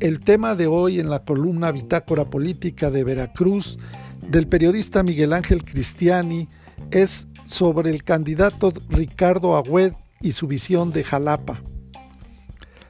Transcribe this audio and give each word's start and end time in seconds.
El 0.00 0.20
tema 0.20 0.54
de 0.54 0.68
hoy 0.68 1.00
en 1.00 1.10
la 1.10 1.24
columna 1.24 1.72
Bitácora 1.72 2.24
Política 2.24 2.88
de 2.92 3.02
Veracruz 3.02 3.80
del 4.28 4.46
periodista 4.46 5.02
Miguel 5.02 5.32
Ángel 5.32 5.64
Cristiani 5.64 6.48
es 6.92 7.26
sobre 7.44 7.90
el 7.90 8.04
candidato 8.04 8.72
Ricardo 8.90 9.56
Agüed 9.56 9.94
y 10.20 10.32
su 10.32 10.46
visión 10.46 10.92
de 10.92 11.02
Jalapa. 11.02 11.60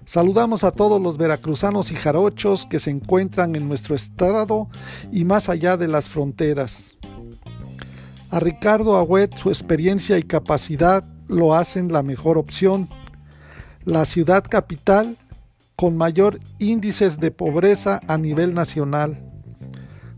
Saludamos 0.05 0.65
a 0.65 0.71
todos 0.71 1.01
los 1.01 1.17
veracruzanos 1.17 1.91
y 1.93 1.95
jarochos 1.95 2.67
que 2.67 2.79
se 2.79 2.91
encuentran 2.91 3.57
en 3.57 3.69
nuestro 3.69 3.95
estado 3.95 4.69
y 5.11 5.25
más 5.25 5.49
allá 5.49 5.79
de 5.79 5.89
las 5.89 6.11
fronteras. 6.11 6.99
A 8.29 8.39
Ricardo 8.39 8.99
Agüed 8.99 9.31
su 9.35 9.49
experiencia 9.49 10.19
y 10.19 10.25
capacidad 10.25 11.05
lo 11.27 11.55
hacen 11.55 11.91
la 11.91 12.03
mejor 12.03 12.37
opción. 12.37 12.91
La 13.85 14.05
ciudad 14.05 14.45
capital 14.47 15.17
con 15.79 15.97
mayor 15.97 16.41
índices 16.59 17.21
de 17.21 17.31
pobreza 17.31 18.01
a 18.09 18.19
nivel 18.19 18.53
nacional. 18.53 19.23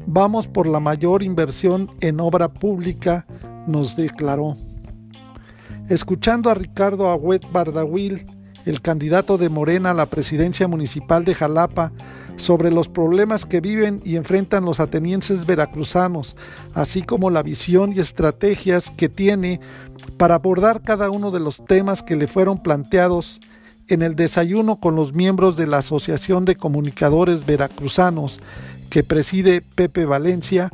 Vamos 0.06 0.46
por 0.46 0.66
la 0.66 0.80
mayor 0.80 1.22
inversión 1.22 1.90
en 2.00 2.18
obra 2.18 2.48
pública, 2.48 3.26
nos 3.66 3.94
declaró. 3.94 4.56
Escuchando 5.90 6.48
a 6.48 6.54
Ricardo 6.54 7.10
Agüet 7.10 7.42
Bardahuil, 7.52 8.24
el 8.64 8.80
candidato 8.80 9.36
de 9.36 9.50
Morena 9.50 9.90
a 9.90 9.94
la 9.94 10.06
presidencia 10.06 10.66
municipal 10.66 11.26
de 11.26 11.34
Jalapa, 11.34 11.92
sobre 12.36 12.70
los 12.70 12.88
problemas 12.88 13.44
que 13.44 13.60
viven 13.60 14.00
y 14.02 14.16
enfrentan 14.16 14.64
los 14.64 14.80
atenienses 14.80 15.44
veracruzanos, 15.44 16.38
así 16.72 17.02
como 17.02 17.28
la 17.28 17.42
visión 17.42 17.92
y 17.92 18.00
estrategias 18.00 18.90
que 18.96 19.10
tiene 19.10 19.60
para 20.16 20.36
abordar 20.36 20.80
cada 20.80 21.10
uno 21.10 21.30
de 21.30 21.40
los 21.40 21.62
temas 21.66 22.02
que 22.02 22.16
le 22.16 22.28
fueron 22.28 22.62
planteados 22.62 23.40
en 23.90 24.02
el 24.02 24.14
desayuno 24.16 24.78
con 24.80 24.94
los 24.96 25.12
miembros 25.12 25.56
de 25.56 25.66
la 25.66 25.78
Asociación 25.78 26.44
de 26.44 26.56
Comunicadores 26.56 27.44
Veracruzanos 27.44 28.40
que 28.88 29.02
preside 29.04 29.62
Pepe 29.62 30.04
Valencia, 30.04 30.70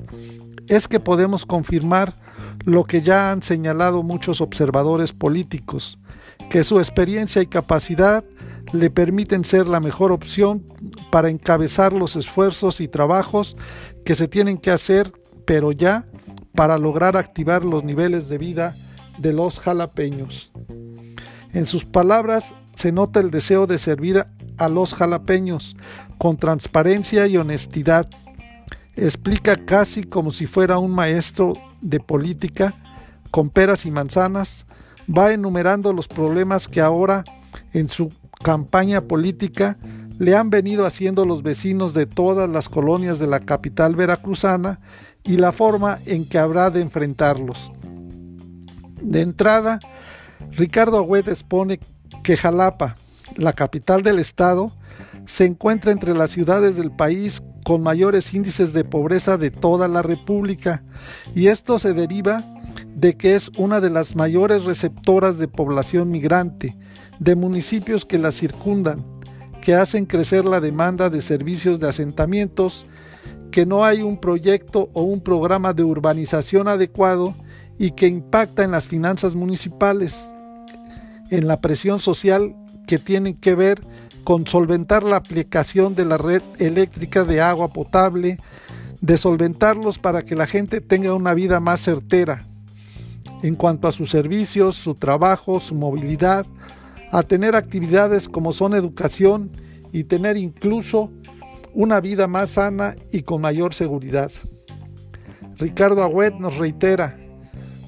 es 0.68 0.88
que 0.88 1.00
podemos 1.00 1.46
confirmar 1.46 2.12
lo 2.64 2.84
que 2.84 3.02
ya 3.02 3.30
han 3.30 3.42
señalado 3.42 4.02
muchos 4.02 4.41
observadores 4.41 5.12
políticos, 5.12 5.98
que 6.50 6.64
su 6.64 6.78
experiencia 6.78 7.42
y 7.42 7.46
capacidad 7.46 8.24
le 8.72 8.91
permiten 8.91 9.44
ser 9.44 9.66
la 9.66 9.80
mejor 9.80 10.12
opción 10.12 10.64
para 11.10 11.30
encabezar 11.30 11.92
los 11.92 12.16
esfuerzos 12.16 12.80
y 12.80 12.88
trabajos 12.88 13.56
que 14.04 14.14
se 14.14 14.28
tienen 14.28 14.58
que 14.58 14.70
hacer, 14.70 15.12
pero 15.44 15.72
ya 15.72 16.06
para 16.54 16.78
lograr 16.78 17.16
activar 17.16 17.64
los 17.64 17.84
niveles 17.84 18.28
de 18.28 18.38
vida 18.38 18.76
de 19.19 19.32
los 19.32 19.60
jalapeños. 19.60 20.50
En 21.52 21.66
sus 21.66 21.84
palabras 21.84 22.54
se 22.77 22.92
nota 22.92 23.20
el 23.20 23.30
deseo 23.30 23.66
de 23.66 23.78
servir 23.78 24.27
a 24.58 24.69
los 24.69 24.94
jalapeños 24.94 25.77
con 26.19 26.36
transparencia 26.36 27.27
y 27.27 27.38
honestidad. 27.38 28.08
Explica 28.94 29.56
casi 29.56 30.05
como 30.05 30.30
si 30.30 30.46
fuera 30.46 30.78
un 30.78 30.94
maestro 30.94 31.54
de 31.80 32.00
política, 32.00 32.74
con 33.30 33.48
peras 33.48 33.86
y 33.86 33.91
manzanas, 33.91 34.66
va 35.08 35.32
enumerando 35.32 35.92
los 35.94 36.06
problemas 36.06 36.69
que 36.69 36.82
ahora 36.82 37.24
en 37.72 37.88
su 37.88 38.12
campaña 38.42 39.00
política 39.00 39.78
le 40.19 40.36
han 40.36 40.50
venido 40.50 40.84
haciendo 40.84 41.24
los 41.24 41.42
vecinos 41.42 41.94
de 41.94 42.04
todas 42.04 42.48
las 42.48 42.69
colonias 42.69 43.19
de 43.19 43.27
la 43.27 43.41
capital 43.41 43.97
veracruzana 43.97 44.80
y 45.24 45.38
la 45.38 45.52
forma 45.52 45.98
en 46.04 46.28
que 46.28 46.38
habrá 46.38 46.70
de 46.70 46.82
enfrentarlos. 46.82 47.72
De 49.00 49.22
entrada, 49.22 49.78
Ricardo 50.50 50.98
Agüed 50.98 51.28
expone 51.28 51.80
que 52.27 52.36
Jalapa, 52.36 52.96
la 53.36 53.52
capital 53.52 54.02
del 54.02 54.19
estado, 54.19 54.72
se 55.27 55.44
encuentra 55.44 55.92
entre 55.92 56.12
las 56.12 56.32
ciudades 56.32 56.77
del 56.77 56.91
país 56.91 57.41
con 57.64 57.84
mayores 57.84 58.34
índices 58.34 58.72
de 58.72 58.82
pobreza 58.82 59.38
de 59.38 59.53
toda 59.53 59.87
la 59.87 60.03
República, 60.03 60.82
y 61.37 61.47
esto 61.47 61.78
se 61.78 61.92
deriva 61.92 62.44
de 62.97 63.16
que 63.16 63.37
es 63.37 63.53
una 63.56 63.81
de 63.81 63.91
las 63.91 64.16
mayores 64.16 64.64
receptoras 64.64 65.38
de 65.38 65.47
población 65.47 66.10
migrante, 66.10 66.76
de 67.20 67.37
municipios 67.37 68.04
que 68.04 68.19
la 68.19 68.32
circundan, 68.32 69.06
que 69.62 69.76
hacen 69.76 70.04
crecer 70.04 70.47
la 70.47 70.58
demanda 70.58 71.10
de 71.10 71.22
servicios 71.22 71.78
de 71.78 71.88
asentamientos, 71.88 72.87
que 73.53 73.66
no 73.66 73.84
hay 73.84 74.03
un 74.03 74.19
proyecto 74.19 74.91
o 74.94 75.03
un 75.03 75.20
programa 75.20 75.75
de 75.75 75.84
urbanización 75.84 76.66
adecuado 76.66 77.37
y 77.78 77.93
que 77.93 78.08
impacta 78.08 78.64
en 78.64 78.72
las 78.72 78.88
finanzas 78.88 79.37
municipales, 79.37 80.28
en 81.31 81.47
la 81.47 81.60
presión 81.60 82.00
social 82.00 82.54
que 82.87 82.98
tienen 82.98 83.34
que 83.34 83.54
ver 83.54 83.81
con 84.25 84.47
solventar 84.47 85.03
la 85.03 85.16
aplicación 85.16 85.94
de 85.94 86.04
la 86.04 86.19
red 86.19 86.42
eléctrica 86.59 87.25
de 87.25 87.41
agua 87.41 87.69
potable, 87.69 88.38
de 89.00 89.16
solventarlos 89.16 89.98
para 89.98 90.22
que 90.22 90.34
la 90.34 90.47
gente 90.47 90.81
tenga 90.81 91.14
una 91.14 91.34
vida 91.34 91.60
más 91.60 91.81
certera 91.81 92.47
en 93.42 93.54
cuanto 93.54 93.87
a 93.88 93.92
sus 93.92 94.10
servicios, 94.10 94.76
su 94.76 94.94
trabajo, 94.94 95.60
su 95.60 95.75
movilidad, 95.75 96.47
a 97.12 97.22
tener 97.22 97.54
actividades 97.54 98.28
como 98.28 98.53
son 98.53 98.75
educación 98.75 99.50
y 99.93 100.04
tener 100.04 100.37
incluso 100.37 101.10
una 101.72 102.00
vida 102.00 102.26
más 102.26 102.50
sana 102.50 102.97
y 103.12 103.22
con 103.22 103.41
mayor 103.41 103.75
seguridad. 103.75 104.31
Ricardo 105.58 106.03
Agüet 106.03 106.34
nos 106.34 106.56
reitera, 106.56 107.19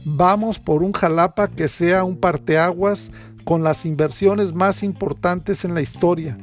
vamos 0.05 0.59
por 0.59 0.83
un 0.83 0.93
Jalapa 0.93 1.49
que 1.49 1.69
sea 1.69 2.05
un 2.05 2.17
parteaguas 2.17 3.11
con 3.49 3.65
las 3.65 3.87
inversiones 3.87 4.53
más 4.53 4.83
importantes 4.83 5.65
en 5.65 5.73
la 5.73 5.81
historia, 5.81 6.37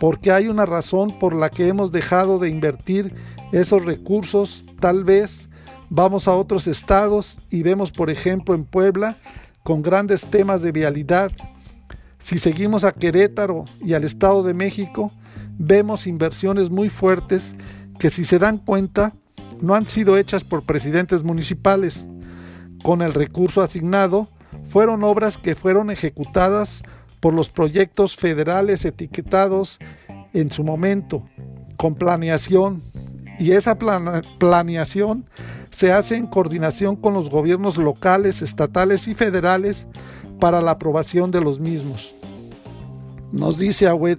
porque 0.00 0.32
hay 0.32 0.48
una 0.48 0.66
razón 0.66 1.16
por 1.20 1.32
la 1.32 1.48
que 1.48 1.68
hemos 1.68 1.92
dejado 1.92 2.40
de 2.40 2.48
invertir 2.48 3.14
esos 3.52 3.84
recursos, 3.84 4.64
tal 4.80 5.04
vez 5.04 5.48
vamos 5.90 6.26
a 6.26 6.34
otros 6.34 6.66
estados 6.66 7.38
y 7.50 7.62
vemos, 7.62 7.92
por 7.92 8.10
ejemplo, 8.10 8.56
en 8.56 8.64
Puebla, 8.64 9.16
con 9.62 9.80
grandes 9.80 10.22
temas 10.22 10.60
de 10.60 10.72
vialidad. 10.72 11.30
Si 12.18 12.36
seguimos 12.38 12.82
a 12.82 12.90
Querétaro 12.90 13.64
y 13.80 13.92
al 13.92 14.02
Estado 14.02 14.42
de 14.42 14.54
México, 14.54 15.12
vemos 15.56 16.08
inversiones 16.08 16.68
muy 16.68 16.90
fuertes 16.90 17.54
que 18.00 18.10
si 18.10 18.24
se 18.24 18.40
dan 18.40 18.58
cuenta 18.58 19.14
no 19.60 19.76
han 19.76 19.86
sido 19.86 20.18
hechas 20.18 20.42
por 20.42 20.64
presidentes 20.64 21.22
municipales. 21.22 22.08
Con 22.82 23.02
el 23.02 23.14
recurso 23.14 23.62
asignado, 23.62 24.26
fueron 24.74 25.04
obras 25.04 25.38
que 25.38 25.54
fueron 25.54 25.88
ejecutadas 25.88 26.82
por 27.20 27.32
los 27.32 27.48
proyectos 27.48 28.16
federales 28.16 28.84
etiquetados 28.84 29.78
en 30.32 30.50
su 30.50 30.64
momento, 30.64 31.22
con 31.76 31.94
planeación, 31.94 32.82
y 33.38 33.52
esa 33.52 33.78
planeación 33.78 35.30
se 35.70 35.92
hace 35.92 36.16
en 36.16 36.26
coordinación 36.26 36.96
con 36.96 37.14
los 37.14 37.30
gobiernos 37.30 37.76
locales, 37.76 38.42
estatales 38.42 39.06
y 39.06 39.14
federales 39.14 39.86
para 40.40 40.60
la 40.60 40.72
aprobación 40.72 41.30
de 41.30 41.40
los 41.40 41.60
mismos. 41.60 42.16
Nos 43.30 43.58
dice 43.58 43.86
Agüed, 43.86 44.18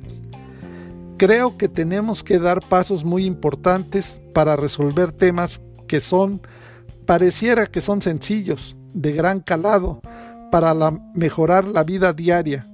creo 1.18 1.58
que 1.58 1.68
tenemos 1.68 2.24
que 2.24 2.40
dar 2.40 2.62
pasos 2.62 3.04
muy 3.04 3.26
importantes 3.26 4.22
para 4.34 4.56
resolver 4.56 5.12
temas 5.12 5.60
que 5.86 6.00
son, 6.00 6.40
pareciera 7.06 7.68
que 7.68 7.82
son 7.82 8.02
sencillos, 8.02 8.78
de 8.94 9.12
gran 9.12 9.42
calado, 9.42 10.00
para 10.52 10.74
mejorar 11.14 11.66
la 11.66 11.84
vida 11.84 12.14
diaria. 12.14 12.66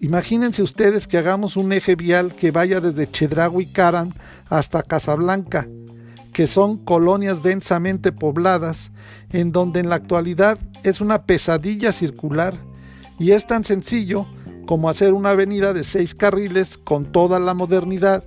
Imagínense 0.00 0.62
ustedes 0.62 1.06
que 1.06 1.18
hagamos 1.18 1.56
un 1.56 1.72
eje 1.72 1.96
vial 1.96 2.34
que 2.34 2.50
vaya 2.50 2.80
desde 2.80 3.10
Chedraui 3.10 3.66
Caran 3.66 4.12
hasta 4.48 4.82
Casablanca, 4.82 5.66
que 6.32 6.46
son 6.46 6.76
colonias 6.76 7.42
densamente 7.42 8.12
pobladas, 8.12 8.92
en 9.30 9.52
donde 9.52 9.80
en 9.80 9.88
la 9.88 9.96
actualidad 9.96 10.58
es 10.82 11.00
una 11.00 11.22
pesadilla 11.22 11.92
circular 11.92 12.54
y 13.18 13.30
es 13.30 13.46
tan 13.46 13.64
sencillo 13.64 14.26
como 14.66 14.90
hacer 14.90 15.14
una 15.14 15.30
avenida 15.30 15.72
de 15.72 15.84
seis 15.84 16.14
carriles 16.14 16.76
con 16.76 17.10
toda 17.10 17.40
la 17.40 17.54
modernidad 17.54 18.24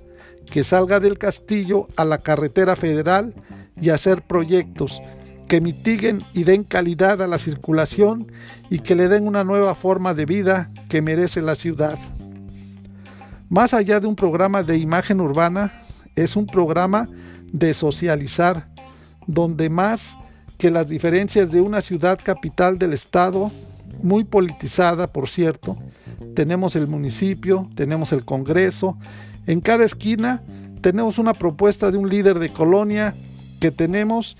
que 0.50 0.64
salga 0.64 0.98
del 0.98 1.18
castillo 1.18 1.86
a 1.96 2.04
la 2.04 2.18
carretera 2.18 2.74
federal 2.74 3.34
y 3.80 3.90
hacer 3.90 4.22
proyectos 4.22 5.00
que 5.50 5.60
mitiguen 5.60 6.22
y 6.32 6.44
den 6.44 6.62
calidad 6.62 7.20
a 7.20 7.26
la 7.26 7.36
circulación 7.36 8.30
y 8.70 8.78
que 8.78 8.94
le 8.94 9.08
den 9.08 9.26
una 9.26 9.42
nueva 9.42 9.74
forma 9.74 10.14
de 10.14 10.24
vida 10.24 10.70
que 10.88 11.02
merece 11.02 11.42
la 11.42 11.56
ciudad. 11.56 11.98
Más 13.48 13.74
allá 13.74 13.98
de 13.98 14.06
un 14.06 14.14
programa 14.14 14.62
de 14.62 14.78
imagen 14.78 15.20
urbana, 15.20 15.72
es 16.14 16.36
un 16.36 16.46
programa 16.46 17.08
de 17.52 17.74
socializar, 17.74 18.68
donde 19.26 19.68
más 19.70 20.16
que 20.56 20.70
las 20.70 20.88
diferencias 20.88 21.50
de 21.50 21.60
una 21.60 21.80
ciudad 21.80 22.16
capital 22.22 22.78
del 22.78 22.92
estado, 22.92 23.50
muy 24.04 24.22
politizada 24.22 25.08
por 25.08 25.28
cierto, 25.28 25.76
tenemos 26.36 26.76
el 26.76 26.86
municipio, 26.86 27.68
tenemos 27.74 28.12
el 28.12 28.24
Congreso, 28.24 28.96
en 29.48 29.60
cada 29.60 29.84
esquina 29.84 30.44
tenemos 30.80 31.18
una 31.18 31.34
propuesta 31.34 31.90
de 31.90 31.98
un 31.98 32.08
líder 32.08 32.38
de 32.38 32.52
colonia 32.52 33.16
que 33.58 33.72
tenemos 33.72 34.36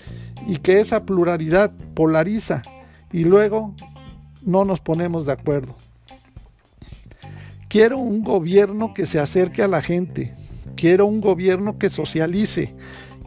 y 0.47 0.57
que 0.57 0.81
esa 0.81 1.05
pluralidad 1.05 1.73
polariza 1.95 2.63
y 3.13 3.25
luego 3.25 3.75
no 4.45 4.65
nos 4.65 4.81
ponemos 4.81 5.27
de 5.27 5.33
acuerdo. 5.33 5.75
Quiero 7.69 7.99
un 7.99 8.25
gobierno 8.25 8.95
que 8.95 9.07
se 9.07 9.21
acerque 9.21 9.63
a 9.63 9.69
la 9.69 9.81
gente, 9.83 10.35
quiero 10.77 11.07
un 11.07 11.21
gobierno 11.21 11.79
que 11.79 11.89
socialice, 11.89 12.75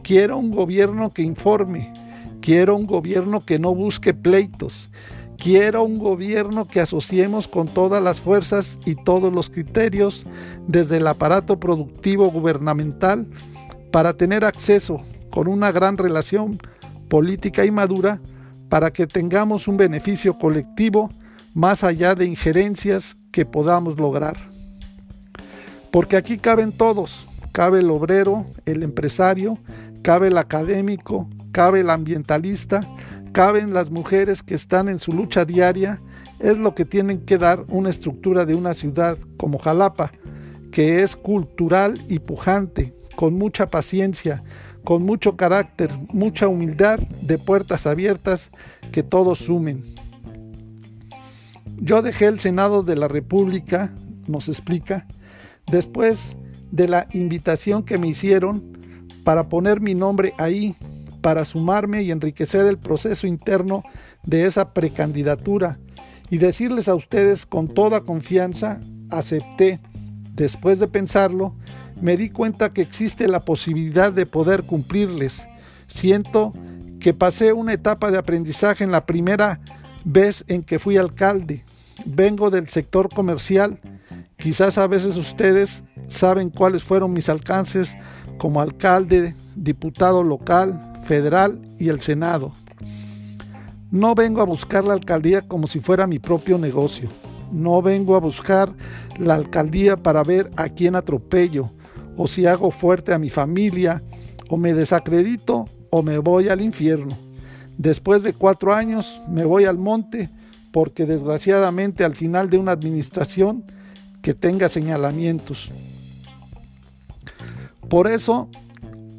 quiero 0.02 0.36
un 0.36 0.50
gobierno 0.50 1.14
que 1.14 1.22
informe, 1.22 1.92
quiero 2.42 2.76
un 2.76 2.86
gobierno 2.86 3.40
que 3.40 3.58
no 3.58 3.74
busque 3.74 4.12
pleitos, 4.12 4.90
quiero 5.38 5.82
un 5.82 5.98
gobierno 5.98 6.66
que 6.66 6.80
asociemos 6.80 7.48
con 7.48 7.68
todas 7.68 8.02
las 8.02 8.20
fuerzas 8.20 8.78
y 8.84 8.96
todos 8.96 9.32
los 9.32 9.48
criterios 9.48 10.24
desde 10.66 10.98
el 10.98 11.06
aparato 11.06 11.58
productivo 11.58 12.30
gubernamental 12.30 13.26
para 13.90 14.14
tener 14.14 14.44
acceso 14.44 15.00
con 15.30 15.48
una 15.48 15.72
gran 15.72 15.96
relación 15.96 16.58
política 17.08 17.64
y 17.64 17.70
madura 17.70 18.20
para 18.68 18.92
que 18.92 19.06
tengamos 19.06 19.68
un 19.68 19.76
beneficio 19.76 20.38
colectivo 20.38 21.10
más 21.52 21.84
allá 21.84 22.14
de 22.14 22.26
injerencias 22.26 23.16
que 23.30 23.46
podamos 23.46 23.98
lograr. 23.98 24.36
Porque 25.92 26.16
aquí 26.16 26.38
caben 26.38 26.72
todos, 26.72 27.28
cabe 27.52 27.78
el 27.78 27.90
obrero, 27.90 28.46
el 28.66 28.82
empresario, 28.82 29.58
cabe 30.02 30.28
el 30.28 30.38
académico, 30.38 31.28
cabe 31.52 31.80
el 31.80 31.90
ambientalista, 31.90 32.80
caben 33.32 33.72
las 33.72 33.90
mujeres 33.90 34.42
que 34.42 34.54
están 34.54 34.88
en 34.88 34.98
su 34.98 35.12
lucha 35.12 35.44
diaria, 35.44 36.00
es 36.40 36.58
lo 36.58 36.74
que 36.74 36.84
tienen 36.84 37.24
que 37.24 37.38
dar 37.38 37.64
una 37.68 37.90
estructura 37.90 38.44
de 38.44 38.56
una 38.56 38.74
ciudad 38.74 39.16
como 39.36 39.58
Jalapa, 39.58 40.10
que 40.72 41.02
es 41.02 41.14
cultural 41.14 42.04
y 42.08 42.18
pujante, 42.18 42.92
con 43.16 43.34
mucha 43.34 43.66
paciencia, 43.68 44.42
con 44.84 45.02
mucho 45.02 45.36
carácter, 45.36 45.90
mucha 46.10 46.48
humildad, 46.48 46.98
de 46.98 47.38
puertas 47.38 47.86
abiertas, 47.86 48.50
que 48.92 49.02
todos 49.02 49.38
sumen. 49.38 49.84
Yo 51.78 52.02
dejé 52.02 52.26
el 52.26 52.38
Senado 52.38 52.82
de 52.82 52.96
la 52.96 53.08
República, 53.08 53.92
nos 54.26 54.48
explica, 54.48 55.06
después 55.70 56.36
de 56.70 56.88
la 56.88 57.08
invitación 57.12 57.82
que 57.82 57.98
me 57.98 58.08
hicieron 58.08 58.72
para 59.24 59.48
poner 59.48 59.80
mi 59.80 59.94
nombre 59.94 60.34
ahí, 60.38 60.76
para 61.20 61.44
sumarme 61.44 62.02
y 62.02 62.10
enriquecer 62.10 62.66
el 62.66 62.78
proceso 62.78 63.26
interno 63.26 63.82
de 64.24 64.44
esa 64.46 64.74
precandidatura 64.74 65.78
y 66.30 66.38
decirles 66.38 66.88
a 66.88 66.94
ustedes 66.94 67.46
con 67.46 67.68
toda 67.68 68.02
confianza, 68.02 68.80
acepté, 69.10 69.80
después 70.34 70.78
de 70.78 70.88
pensarlo, 70.88 71.56
me 72.00 72.16
di 72.16 72.30
cuenta 72.30 72.72
que 72.72 72.82
existe 72.82 73.28
la 73.28 73.40
posibilidad 73.40 74.12
de 74.12 74.26
poder 74.26 74.64
cumplirles. 74.64 75.46
Siento 75.86 76.52
que 77.00 77.14
pasé 77.14 77.52
una 77.52 77.72
etapa 77.72 78.10
de 78.10 78.18
aprendizaje 78.18 78.84
en 78.84 78.90
la 78.90 79.06
primera 79.06 79.60
vez 80.04 80.44
en 80.48 80.62
que 80.62 80.78
fui 80.78 80.96
alcalde. 80.96 81.64
Vengo 82.04 82.50
del 82.50 82.68
sector 82.68 83.08
comercial. 83.12 83.78
Quizás 84.36 84.78
a 84.78 84.86
veces 84.86 85.16
ustedes 85.16 85.84
saben 86.08 86.50
cuáles 86.50 86.82
fueron 86.82 87.12
mis 87.12 87.28
alcances 87.28 87.96
como 88.38 88.60
alcalde, 88.60 89.34
diputado 89.54 90.22
local, 90.24 91.00
federal 91.04 91.60
y 91.78 91.88
el 91.88 92.00
Senado. 92.00 92.52
No 93.90 94.14
vengo 94.14 94.40
a 94.40 94.46
buscar 94.46 94.84
la 94.84 94.94
alcaldía 94.94 95.42
como 95.42 95.68
si 95.68 95.78
fuera 95.78 96.06
mi 96.06 96.18
propio 96.18 96.58
negocio. 96.58 97.08
No 97.52 97.80
vengo 97.80 98.16
a 98.16 98.20
buscar 98.20 98.72
la 99.18 99.34
alcaldía 99.34 99.96
para 99.96 100.24
ver 100.24 100.50
a 100.56 100.68
quién 100.68 100.96
atropello 100.96 101.70
o 102.16 102.26
si 102.26 102.46
hago 102.46 102.70
fuerte 102.70 103.12
a 103.12 103.18
mi 103.18 103.30
familia, 103.30 104.02
o 104.48 104.56
me 104.56 104.74
desacredito 104.74 105.66
o 105.90 106.02
me 106.02 106.18
voy 106.18 106.48
al 106.48 106.60
infierno. 106.60 107.16
Después 107.78 108.22
de 108.22 108.32
cuatro 108.32 108.74
años 108.74 109.20
me 109.28 109.44
voy 109.44 109.64
al 109.64 109.78
monte 109.78 110.28
porque 110.72 111.06
desgraciadamente 111.06 112.04
al 112.04 112.16
final 112.16 112.50
de 112.50 112.58
una 112.58 112.72
administración 112.72 113.64
que 114.22 114.34
tenga 114.34 114.68
señalamientos. 114.68 115.70
Por 117.88 118.08
eso 118.08 118.48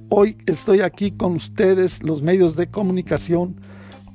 hoy 0.10 0.38
estoy 0.48 0.82
aquí 0.82 1.12
con 1.12 1.34
ustedes, 1.34 2.04
los 2.04 2.22
medios 2.22 2.56
de 2.56 2.68
comunicación, 2.68 3.56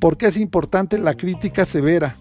porque 0.01 0.27
es 0.27 0.37
importante 0.37 0.99
la 0.99 1.15
crítica 1.15 1.65
severa, 1.65 2.17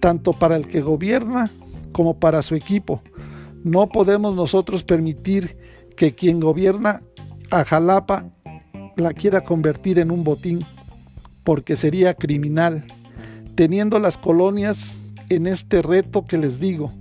tanto 0.00 0.32
para 0.32 0.56
el 0.56 0.66
que 0.66 0.80
gobierna 0.80 1.50
como 1.92 2.18
para 2.18 2.42
su 2.42 2.54
equipo. 2.54 3.02
No 3.62 3.88
podemos 3.88 4.34
nosotros 4.34 4.82
permitir 4.82 5.56
que 5.94 6.14
quien 6.14 6.40
gobierna 6.40 7.00
a 7.50 7.64
Jalapa 7.64 8.26
la 8.96 9.12
quiera 9.12 9.42
convertir 9.42 9.98
en 9.98 10.10
un 10.10 10.24
botín, 10.24 10.64
porque 11.44 11.76
sería 11.76 12.14
criminal, 12.14 12.84
teniendo 13.54 13.98
las 13.98 14.18
colonias 14.18 14.96
en 15.28 15.46
este 15.46 15.82
reto 15.82 16.24
que 16.24 16.38
les 16.38 16.60
digo, 16.60 16.92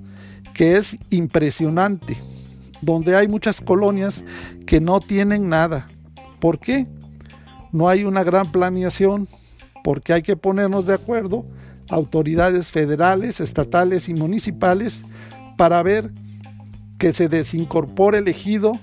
que 0.54 0.78
es 0.78 0.98
impresionante, 1.10 2.18
donde 2.82 3.16
hay 3.16 3.28
muchas 3.28 3.62
colonias 3.62 4.24
que 4.66 4.80
no 4.80 5.00
tienen 5.00 5.50
nada. 5.50 5.88
¿Por 6.40 6.60
qué? 6.60 6.88
No 7.72 7.88
hay 7.88 8.04
una 8.04 8.24
gran 8.24 8.52
planeación, 8.52 9.28
porque 9.84 10.14
hay 10.14 10.22
que 10.22 10.36
ponernos 10.36 10.86
de 10.86 10.94
acuerdo 10.94 11.46
autoridades 11.90 12.72
federales, 12.72 13.40
estatales 13.40 14.08
y 14.10 14.14
municipales 14.14 15.04
para 15.58 15.84
ver 15.84 16.12
que 17.02 17.14
se 17.14 17.28
desincorpore 17.28 18.20
el 18.20 18.28
ejido. 18.28 18.74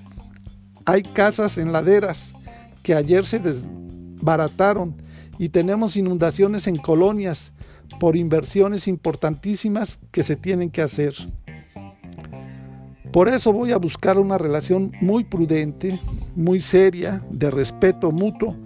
Hay 0.86 1.04
casas 1.04 1.56
en 1.56 1.72
laderas 1.72 2.34
que 2.82 2.94
ayer 2.96 3.24
se 3.24 3.38
desbarataron 3.38 5.00
y 5.38 5.50
tenemos 5.50 5.96
inundaciones 5.96 6.66
en 6.66 6.74
colonias 6.78 7.52
por 8.00 8.16
inversiones 8.16 8.88
importantísimas 8.88 10.00
que 10.10 10.24
se 10.24 10.34
tienen 10.34 10.70
que 10.70 10.82
hacer. 10.82 11.14
Por 13.12 13.28
eso 13.28 13.52
voy 13.52 13.70
a 13.70 13.78
buscar 13.78 14.18
una 14.18 14.36
relación 14.36 14.90
muy 15.00 15.22
prudente, 15.22 16.00
muy 16.34 16.58
seria, 16.58 17.24
de 17.30 17.52
respeto 17.52 18.10
mutuo, 18.10 18.56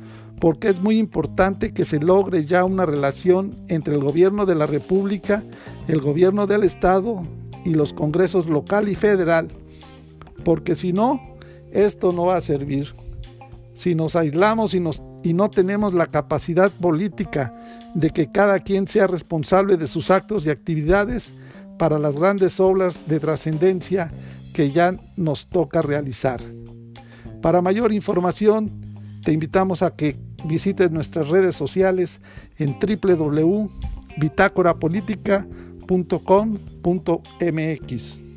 porque 0.40 0.70
es 0.70 0.80
muy 0.80 0.98
importante 0.98 1.74
que 1.74 1.84
se 1.84 2.00
logre 2.00 2.46
ya 2.46 2.64
una 2.64 2.86
relación 2.86 3.50
entre 3.68 3.96
el 3.96 4.00
gobierno 4.00 4.46
de 4.46 4.54
la 4.54 4.64
República, 4.64 5.44
el 5.88 6.00
gobierno 6.00 6.46
del 6.46 6.62
Estado 6.62 7.22
y 7.64 7.74
los 7.74 7.92
congresos 7.92 8.46
local 8.46 8.88
y 8.88 8.94
federal, 8.94 9.48
porque 10.44 10.74
si 10.74 10.92
no, 10.92 11.20
esto 11.70 12.12
no 12.12 12.26
va 12.26 12.36
a 12.36 12.40
servir. 12.40 12.94
Si 13.74 13.94
nos 13.94 14.16
aislamos 14.16 14.74
y, 14.74 14.80
nos, 14.80 15.02
y 15.22 15.32
no 15.32 15.48
tenemos 15.50 15.94
la 15.94 16.06
capacidad 16.06 16.70
política 16.70 17.52
de 17.94 18.10
que 18.10 18.30
cada 18.30 18.60
quien 18.60 18.88
sea 18.88 19.06
responsable 19.06 19.76
de 19.76 19.86
sus 19.86 20.10
actos 20.10 20.44
y 20.44 20.50
actividades 20.50 21.34
para 21.78 21.98
las 21.98 22.16
grandes 22.16 22.60
obras 22.60 23.06
de 23.06 23.20
trascendencia 23.20 24.12
que 24.52 24.70
ya 24.70 24.94
nos 25.16 25.46
toca 25.46 25.82
realizar. 25.82 26.40
Para 27.40 27.62
mayor 27.62 27.92
información, 27.92 28.70
te 29.24 29.32
invitamos 29.32 29.82
a 29.82 29.96
que 29.96 30.16
visites 30.44 30.90
nuestras 30.90 31.28
redes 31.28 31.54
sociales 31.56 32.20
en 32.58 32.78
www.bitácorapolítica.com.mx. 35.86 38.31